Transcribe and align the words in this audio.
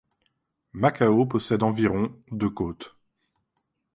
Macao 0.73 1.27
possède 1.27 1.61
environ 1.61 2.11
de 2.31 2.47
côtes. 2.47 2.97